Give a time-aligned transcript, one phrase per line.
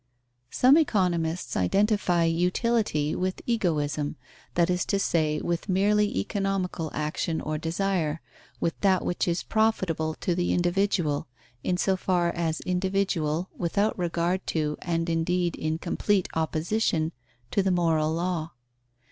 [0.53, 4.15] _Some economists identify utility with egoïsm,
[4.55, 8.19] that is to say, with merely economical action or desire,
[8.59, 11.27] with that which is profitable to the individual,
[11.63, 17.11] in so far as individual, without regard to and indeed in complete opposition
[17.51, 18.53] to the moral law.